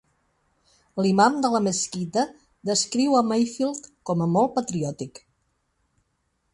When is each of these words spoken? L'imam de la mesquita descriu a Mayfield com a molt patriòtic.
L'imam 1.05 1.35
de 1.43 1.51
la 1.57 1.61
mesquita 1.65 2.23
descriu 2.71 3.19
a 3.21 3.23
Mayfield 3.33 3.87
com 4.11 4.25
a 4.25 4.31
molt 4.39 4.57
patriòtic. 4.61 5.27